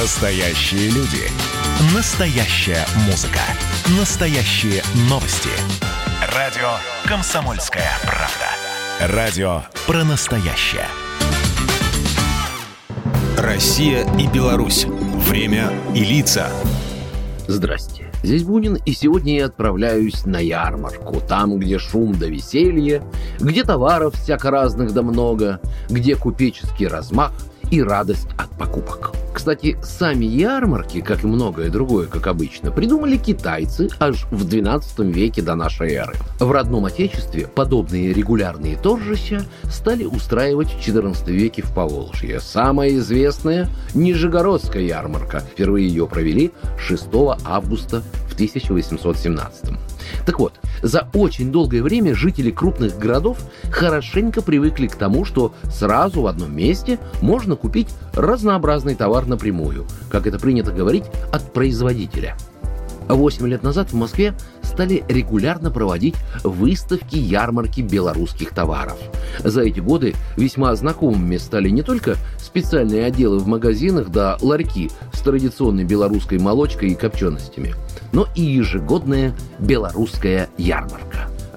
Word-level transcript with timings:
Настоящие 0.00 0.90
люди. 0.90 1.28
Настоящая 1.92 2.86
музыка. 3.06 3.40
Настоящие 3.98 4.80
новости. 5.10 5.48
Радио 6.36 6.68
«Комсомольская 7.04 7.90
правда». 8.02 9.12
Радио 9.12 9.62
про 9.88 10.04
настоящее. 10.04 10.86
Россия 13.36 14.06
и 14.16 14.28
Беларусь. 14.28 14.84
Время 14.84 15.72
и 15.96 16.04
лица. 16.04 16.48
Здрасте. 17.48 18.08
Здесь 18.22 18.44
Бунин, 18.44 18.76
и 18.76 18.92
сегодня 18.92 19.38
я 19.38 19.46
отправляюсь 19.46 20.24
на 20.26 20.38
ярмарку. 20.38 21.20
Там, 21.20 21.58
где 21.58 21.80
шум 21.80 22.16
да 22.16 22.26
веселье, 22.26 23.02
где 23.40 23.64
товаров 23.64 24.14
всяко 24.14 24.52
разных 24.52 24.92
да 24.92 25.02
много, 25.02 25.60
где 25.88 26.14
купеческий 26.14 26.86
размах 26.86 27.32
и 27.72 27.82
радость 27.82 28.28
от 28.38 28.56
покупок. 28.56 29.17
Кстати, 29.38 29.78
сами 29.84 30.24
ярмарки, 30.24 31.00
как 31.00 31.22
и 31.22 31.28
многое 31.28 31.70
другое, 31.70 32.08
как 32.08 32.26
обычно, 32.26 32.72
придумали 32.72 33.16
китайцы 33.16 33.88
аж 34.00 34.26
в 34.32 34.44
12 34.44 34.98
веке 34.98 35.42
до 35.42 35.54
нашей 35.54 35.92
эры. 35.92 36.14
В 36.40 36.50
родном 36.50 36.86
отечестве 36.86 37.46
подобные 37.46 38.12
регулярные 38.12 38.76
торжища 38.76 39.44
стали 39.70 40.04
устраивать 40.04 40.74
в 40.74 40.82
14 40.82 41.28
веке 41.28 41.62
в 41.62 41.72
Поволжье. 41.72 42.40
Самая 42.40 42.90
известная– 42.96 43.68
Нижегородская 43.94 44.82
ярмарка. 44.82 45.38
Впервые 45.38 45.86
ее 45.86 46.08
провели 46.08 46.50
6 46.76 47.06
августа 47.44 48.02
в 48.28 48.34
1817 48.34 49.87
так 50.26 50.38
вот, 50.38 50.54
за 50.82 51.08
очень 51.14 51.52
долгое 51.52 51.82
время 51.82 52.14
жители 52.14 52.50
крупных 52.50 52.98
городов 52.98 53.38
хорошенько 53.70 54.42
привыкли 54.42 54.86
к 54.86 54.96
тому, 54.96 55.24
что 55.24 55.54
сразу 55.64 56.22
в 56.22 56.26
одном 56.26 56.56
месте 56.56 56.98
можно 57.20 57.56
купить 57.56 57.88
разнообразный 58.12 58.94
товар 58.94 59.26
напрямую, 59.26 59.86
как 60.10 60.26
это 60.26 60.38
принято 60.38 60.72
говорить, 60.72 61.04
от 61.32 61.52
производителя. 61.52 62.36
Восемь 63.08 63.46
лет 63.48 63.62
назад 63.62 63.90
в 63.90 63.94
Москве 63.94 64.34
стали 64.78 65.02
регулярно 65.08 65.72
проводить 65.72 66.14
выставки 66.44 67.16
ярмарки 67.16 67.80
белорусских 67.80 68.50
товаров. 68.50 68.96
За 69.42 69.62
эти 69.62 69.80
годы 69.80 70.14
весьма 70.36 70.72
знакомыми 70.76 71.36
стали 71.38 71.68
не 71.68 71.82
только 71.82 72.14
специальные 72.38 73.06
отделы 73.06 73.40
в 73.40 73.48
магазинах 73.48 74.10
да 74.10 74.38
ларьки 74.40 74.88
с 75.12 75.18
традиционной 75.18 75.82
белорусской 75.82 76.38
молочкой 76.38 76.90
и 76.90 76.94
копченостями– 76.94 77.74
но 78.12 78.26
и 78.34 78.42
ежегодная 78.42 79.34
белорусская 79.58 80.48
ярмарка. 80.56 81.07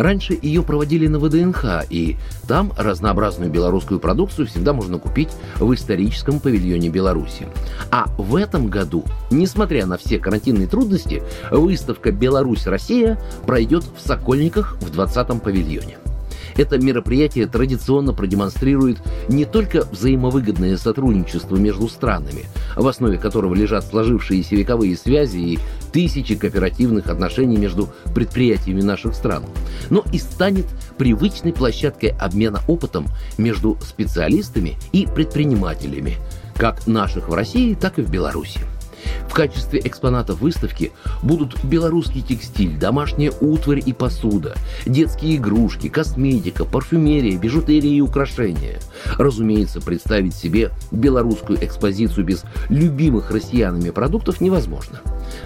Раньше 0.00 0.38
ее 0.40 0.62
проводили 0.62 1.08
на 1.08 1.18
ВДНХ, 1.18 1.84
и 1.90 2.16
там 2.48 2.72
разнообразную 2.78 3.50
белорусскую 3.50 4.00
продукцию 4.00 4.46
всегда 4.46 4.72
можно 4.72 4.98
купить 4.98 5.28
в 5.58 5.74
историческом 5.74 6.40
павильоне 6.40 6.88
Беларуси. 6.88 7.46
А 7.90 8.06
в 8.16 8.36
этом 8.36 8.68
году, 8.68 9.04
несмотря 9.30 9.84
на 9.84 9.98
все 9.98 10.18
карантинные 10.18 10.68
трудности, 10.68 11.22
выставка 11.50 12.12
«Беларусь-Россия» 12.12 13.20
пройдет 13.46 13.84
в 13.84 14.00
Сокольниках 14.00 14.78
в 14.80 14.90
20-м 14.90 15.38
павильоне. 15.38 15.98
Это 16.56 16.78
мероприятие 16.78 17.46
традиционно 17.46 18.12
продемонстрирует 18.12 18.98
не 19.28 19.44
только 19.44 19.84
взаимовыгодное 19.84 20.76
сотрудничество 20.76 21.56
между 21.56 21.88
странами, 21.88 22.46
в 22.74 22.86
основе 22.86 23.18
которого 23.18 23.54
лежат 23.54 23.84
сложившиеся 23.84 24.56
вековые 24.56 24.96
связи 24.96 25.36
и 25.36 25.58
тысячи 25.92 26.34
кооперативных 26.34 27.08
отношений 27.08 27.56
между 27.56 27.88
предприятиями 28.14 28.82
наших 28.82 29.14
стран, 29.14 29.44
но 29.90 30.04
и 30.12 30.18
станет 30.18 30.66
привычной 30.98 31.52
площадкой 31.52 32.14
обмена 32.18 32.60
опытом 32.68 33.06
между 33.38 33.78
специалистами 33.82 34.76
и 34.92 35.06
предпринимателями, 35.06 36.16
как 36.56 36.86
наших 36.86 37.28
в 37.28 37.34
России, 37.34 37.74
так 37.74 37.98
и 37.98 38.02
в 38.02 38.10
Беларуси. 38.10 38.60
В 39.28 39.32
качестве 39.32 39.80
экспонатов 39.82 40.40
выставки 40.40 40.92
будут 41.22 41.64
белорусский 41.64 42.20
текстиль, 42.20 42.76
домашняя 42.76 43.32
утварь 43.40 43.82
и 43.84 43.92
посуда, 43.92 44.54
детские 44.86 45.36
игрушки, 45.36 45.88
косметика, 45.88 46.64
парфюмерия, 46.64 47.38
бижутерия 47.38 47.92
и 47.92 48.00
украшения. 48.00 48.80
Разумеется, 49.18 49.80
представить 49.80 50.34
себе 50.34 50.70
белорусскую 50.90 51.64
экспозицию 51.64 52.26
без 52.26 52.44
любимых 52.68 53.30
россиянами 53.30 53.90
продуктов 53.90 54.40
невозможно. 54.40 55.00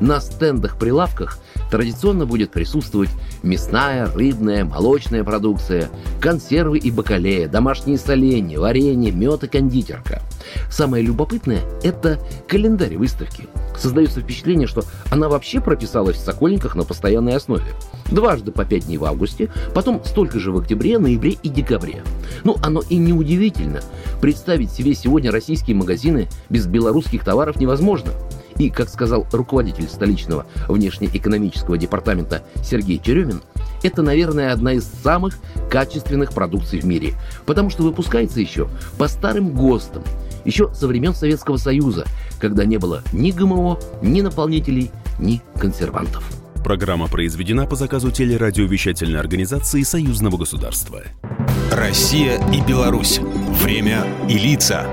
На 0.00 0.20
стендах-прилавках 0.20 1.38
традиционно 1.70 2.26
будет 2.26 2.50
присутствовать 2.50 3.10
мясная, 3.42 4.06
рыбная, 4.06 4.64
молочная 4.64 5.24
продукция, 5.24 5.88
консервы 6.20 6.78
и 6.78 6.90
бакалея, 6.90 7.48
домашние 7.48 7.98
соленья, 7.98 8.58
варенье, 8.58 9.12
мед 9.12 9.44
и 9.44 9.48
кондитерка. 9.48 10.22
Самое 10.70 11.04
любопытное– 11.04 11.60
это 11.82 12.18
календарь 12.48 12.96
выставки. 12.96 13.46
Создается 13.78 14.20
впечатление, 14.20 14.66
что 14.66 14.82
она 15.10 15.28
вообще 15.28 15.60
прописалась 15.60 16.16
в 16.16 16.24
Сокольниках 16.24 16.74
на 16.74 16.84
постоянной 16.84 17.34
основе. 17.34 17.64
Дважды 18.10 18.52
по 18.52 18.64
пять 18.64 18.86
дней 18.86 18.98
в 18.98 19.04
августе, 19.04 19.48
потом 19.74 20.02
столько 20.04 20.38
же 20.38 20.52
в 20.52 20.58
октябре, 20.58 20.98
ноябре 20.98 21.36
и 21.42 21.48
декабре. 21.48 22.02
Ну, 22.44 22.56
оно 22.62 22.82
и 22.88 22.96
не 22.96 23.12
удивительно. 23.12 23.80
Представить 24.20 24.70
себе 24.70 24.94
сегодня 24.94 25.30
российские 25.30 25.76
магазины 25.76 26.28
без 26.50 26.66
белорусских 26.66 27.24
товаров 27.24 27.56
невозможно– 27.56 28.10
и, 28.60 28.70
как 28.70 28.88
сказал 28.88 29.26
руководитель 29.32 29.88
столичного 29.88 30.46
внешнеэкономического 30.68 31.78
департамента 31.78 32.42
Сергей 32.62 33.00
Черемин, 33.02 33.42
это, 33.82 34.02
наверное, 34.02 34.52
одна 34.52 34.74
из 34.74 34.84
самых 34.84 35.38
качественных 35.70 36.32
продукций 36.32 36.80
в 36.80 36.84
мире, 36.84 37.14
потому 37.46 37.70
что 37.70 37.82
выпускается 37.82 38.40
еще 38.40 38.68
по 38.98 39.08
старым 39.08 39.54
ГОСТам, 39.54 40.02
еще 40.44 40.72
со 40.74 40.86
времен 40.86 41.14
Советского 41.14 41.56
Союза, 41.56 42.04
когда 42.38 42.64
не 42.64 42.76
было 42.76 43.02
ни 43.12 43.30
ГМО, 43.30 43.78
ни 44.02 44.20
наполнителей, 44.20 44.90
ни 45.18 45.40
консервантов. 45.58 46.22
Программа 46.62 47.08
произведена 47.08 47.66
по 47.66 47.74
заказу 47.74 48.10
телерадиовещательной 48.10 49.18
организации 49.18 49.82
Союзного 49.82 50.36
государства. 50.36 51.02
Россия 51.72 52.38
и 52.52 52.60
Беларусь. 52.60 53.20
Время 53.62 54.04
и 54.28 54.34
лица. 54.34 54.86